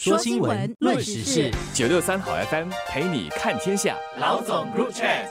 [0.00, 3.96] 说新闻，论时事，九六三好 FM 陪你看天下。
[4.20, 5.26] 老总 Group Chat。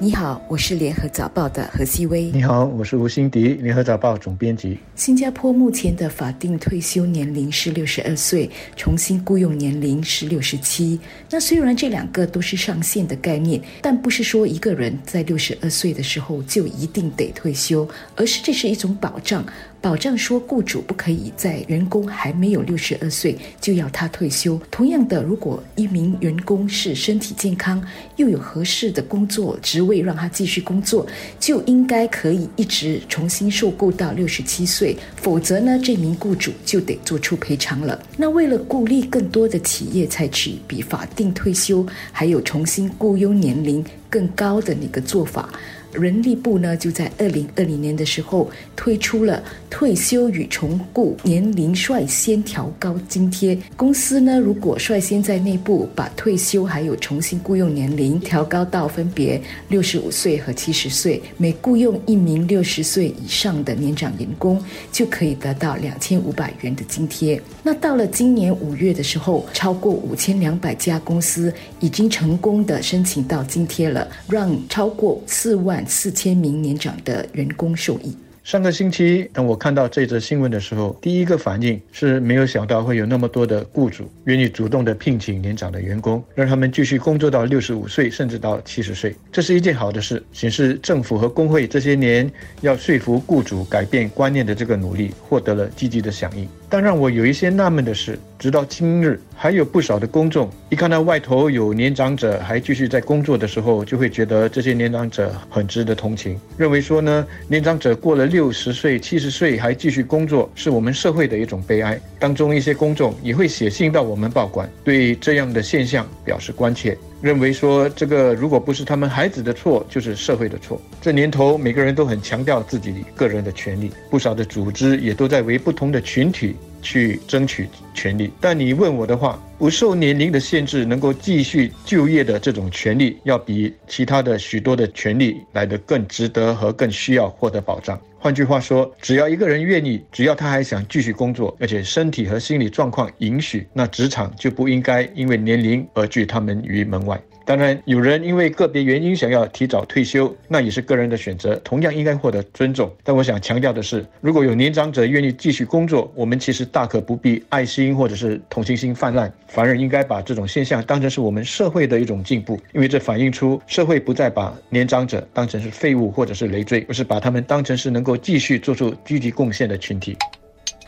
[0.00, 2.24] 你好，我是联合早报的何希薇。
[2.32, 4.80] 你好，我是吴欣迪，联合早报总编辑。
[4.96, 10.98] 新加坡目前的法定退休年龄是六十二岁，重新雇佣年龄是六十七。
[11.30, 19.44] 那虽然这两个都是上限的概念，但不是说一个人在六十二岁的时候就一定得退休，而是这是一种保障。
[19.82, 24.60] 保障说，雇主不可以在员工还没有六十二岁就要他退休。
[24.70, 27.82] 同样的，如果一名员工是身体健康，
[28.16, 31.06] 又有合适的工作职位让他继续工作，
[31.38, 34.94] 就应该可以一直重新受雇到六十七岁。
[35.16, 37.98] 否则呢，这名雇主就得做出赔偿了。
[38.18, 45.48] 那为了鼓励更多的企业采取比法定退休还有重新雇佣年龄更高的那个做法。
[45.92, 53.58] 人力部呢，就在二零二零年的时候推出了退休与重雇年龄率先调高津贴。
[53.76, 67.40] 公司呢，如果率先在内部把退休还有重新雇佣年龄调高到分别六十五岁和七十岁，每雇佣一名六十岁以上的年长员工，就可以得到两千五百元的津贴。
[67.62, 75.79] 那到了今年五月的时候，超过五千两百家公司已经成功的申请到津贴了，让超过四万。
[75.86, 78.16] 四千名年长的员工受益。
[78.42, 89.14] 上个星期，当我看到这则新闻的时候，第一个反应是没有想到会有那么多的雇主愿意主动的聘请年长的员工，让他们继续工作到六十五岁，甚至到七十岁。
[89.30, 92.28] 这是一件好的事，显示政府和工会这些年
[92.62, 96.48] 要说服雇主改变观念的这个努力获得了积极的响应。
[96.72, 112.00] 但让我有一些纳闷的是，直到今日，还有不少的公众一看到外头有年长者还继续在工作的时候，就会觉得这些年长者很值得同情，认为说呢，年长者过了六十岁、七十岁还继续工作，是我们社会的一种悲哀。
[112.20, 116.96] 当中一些公众也会写信到我们报馆，对这样的现象表示关切。
[117.20, 120.80] 认为说这个如果不是他们孩子的错，就是社会的错。
[121.02, 128.30] 这年头，每个人都很强调自己个人的权利，不少的组织也都在为不同的群体去争取权利。
[128.40, 138.00] 但你问我的话，不受年龄的限制，能够继续就业的这种权利，要比其他的许多的权利来得更值得和更需要获得保障。
[138.18, 147.18] 换句话说，只要一个人愿意，只要他还想继续工作，而且身体和心理状况允许，那职场就不应该因为年龄而拒他们于门外。
[147.50, 152.88] 当然，有人因为个别原因想要提早退休，那也是个人的选择，同样应该获得尊重。
[153.02, 170.16] 但我想强调的是，如果有年长者愿意继续工作，我们其实大可不必爱心或者是同情心泛滥，反而应该把这种现象当成是我们社会的一种进步，因为这反映出社会不再把年长者当成是废物或者是累赘，而是把他们当成是能够继续做出积极贡献的群体。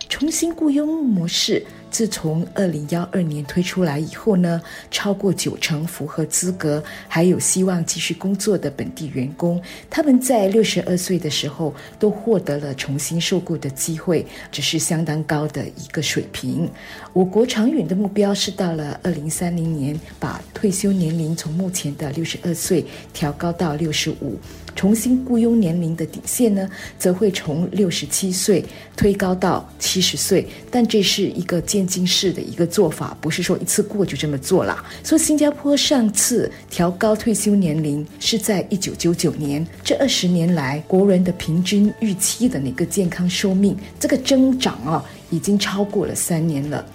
[0.08, 4.60] 重新雇佣模式自从二零幺二年推出来以后呢，
[4.90, 9.60] 超过九成符合资格还有希望继续工作的本地员工，
[9.90, 16.68] 他们在六十二岁的时候都获得了重新受雇的机会，这是相当高的一个水平。
[17.12, 22.82] 我国长远的目标是到了二零三零年，把退休年龄从目前的六十二岁
[23.12, 24.38] 调高到六十五。
[24.74, 26.66] 重新雇佣年龄的底线呢，
[26.98, 28.64] 则会从六十七岁
[28.96, 34.84] 推高到七十岁，但这是一个渐进式的一个做法，不是说一次过就这么做了。
[35.02, 46.86] 说新加坡上次调高退休年龄是在一九九九年，这二十年来国人的平均预期的那个健康寿命，这个增长啊，已经超过了三年了。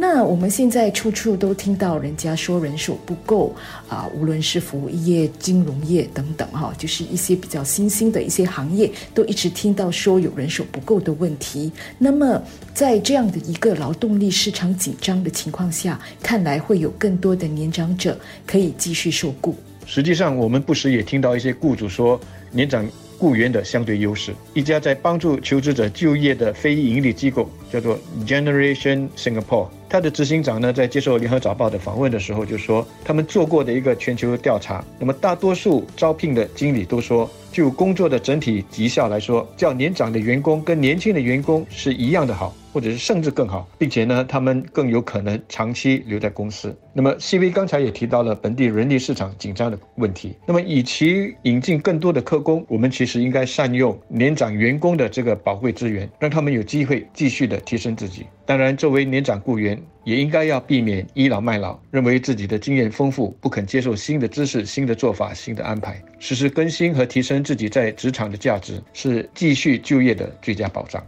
[0.00, 3.52] 那我们现在处处都听到人家说人手不够
[3.88, 11.72] 啊，无论是服务业、金融业等等哈，就是一些比较新兴的一些行业，都一直听到说有人手不够的问题。
[11.98, 12.40] 那么
[12.72, 18.16] 在这样的一个劳动力市场紧张的情况下，看来会有更多的年长者
[18.46, 19.56] 可以继续受雇。
[19.84, 22.20] 实际上，我们不时也听到一些雇主说
[22.52, 22.88] 年长。
[23.20, 24.32] 雇员的相对优势。
[24.54, 42.54] 一家在帮助求职者就业的非盈利机构叫做 Generation Singapore，它的执行长呢在接受联合早报的访问的时候就说，他们做过的一个全球调查，那么大多数招聘的经理都说，就工作的整体绩效来说，较年长的员工跟年轻的员工是一样的好。
[42.70, 46.76] 或者是甚至更好，并且呢，他们更有可能长期留在公司。
[46.92, 50.36] 那么，CV 刚才也提到了本地人力市场紧张的问题。
[50.46, 58.26] 那么，与其引进更多的客工，我们其实应该善用年长员工的这个宝贵资源，让他们有机会继续的提升自己。
[58.44, 71.02] 当然，作为年长雇员，也应该要避免倚老卖老，认为自己的经验丰富，不肯接受新的知识、新的做法、新的安排，实时更新和提升自己在职场的价值，是继续就业的最佳保障。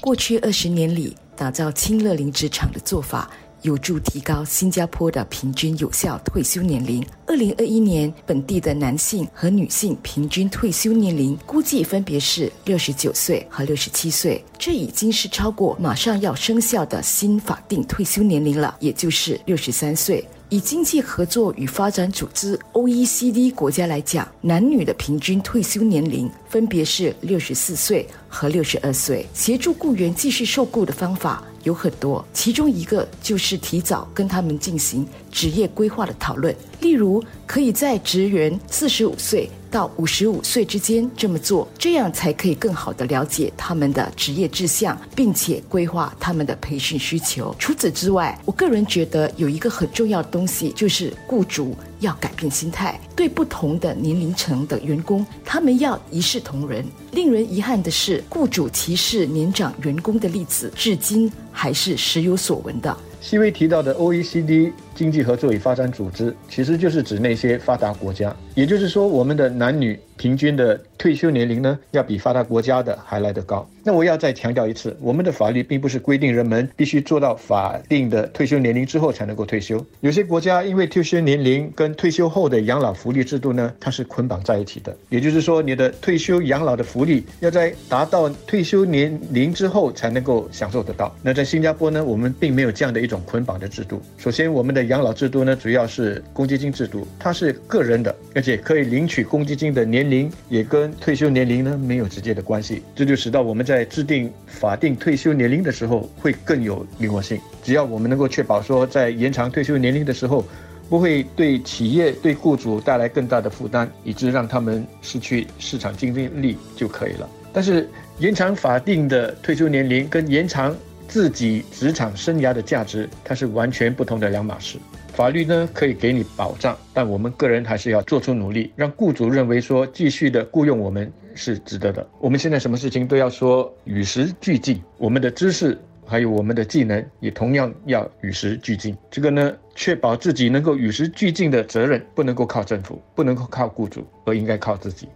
[0.00, 3.30] 过去二十年里，打造清乐林职场的做法。
[3.62, 7.04] 有助提高新加坡的平均有效退休年龄。
[7.26, 20.26] 二零二一年，本地的男性和女性平均退休年龄估计分别是六十九岁和六十七岁，这已经是超过马上要生效的新法定退休年龄了，也就是六十三岁。
[20.50, 29.26] 以经济合作与发展组织 （OECD） 国家来讲，男女的平均退休年龄分别是六十四岁和六十二岁。
[29.34, 39.48] 协助雇员继续受雇的方法有很多，其中一个就是提早跟他们进行职业规划的讨论，例如可以在职员四十五岁。
[39.70, 47.54] 到五十五岁之间这么做，这样才可以更好的了解他们的职业志向，并且规划他们的培训需求。
[47.58, 56.84] 除此之外，我个人觉得有一个很重要的东西，就是雇主要改变心态，对不同的年龄层的员工，他们要一视同仁。
[57.12, 62.96] 令人遗憾的是，雇主歧视年长员工的例子，至今还是时有所闻的。
[63.20, 68.34] 西威提到的 OECD 经济合作与发展组织，其实就是指那些发达国家。
[68.56, 73.64] 也就是说，我们的男女平均的退休年龄呢，要比发达国家的还来得高。
[73.84, 79.82] 那我要再强调一次，我们的法律并不是规定人们必须做到法定的退休年龄之后才能够退休。
[80.00, 84.94] 有些国家因为退休年龄跟退休后的养老福利制度呢，它是捆绑在一起的。
[85.08, 91.14] 也就是说，你的退休养老的福利要在达到退休年龄之后才能够享受得到。
[91.22, 94.02] 那在新加坡呢，我们并没有这样的一种捆绑的制度。
[94.16, 98.58] 首先，我们的养老制度呢，主要是公积金制度，它是个人的，而且。
[98.58, 107.40] 可以领取公积金的年龄也跟退休年龄呢没有直接的关系，这就使到我们在制定法定退休年龄的时候会更有灵活性。
[107.62, 110.44] 只要我们能够确保说，在延长退休年龄的时候，
[110.88, 117.28] 不会对企业对雇主带来更大的负担，以致让他们失去市场竞争力就可以了。
[117.52, 117.88] 但是
[118.18, 120.76] 延长法定的退休年龄跟延长
[121.08, 124.78] 自己职场生涯的价值，它是完全不同的两码事。
[125.14, 132.06] 法律呢可以给你保障，但我们个人还是要做出努力，让雇主认为说继续的雇佣我们是值得的。
[132.20, 135.76] 我们现在什么事情都要说与时俱进，我们的知识
[136.06, 138.96] 还有我们的技能也同样要与时俱进。
[139.10, 145.08] 这个呢，确保自己能够与时俱进的责任，不能够靠政府，不能够靠雇主，而应该靠自己。